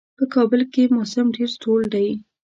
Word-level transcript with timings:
په 0.17 0.23
کابل 0.33 0.61
کې 0.73 0.83
موسم 0.95 1.25
ډېر 1.35 1.49
سوړ 1.61 1.79
دی. 1.93 2.09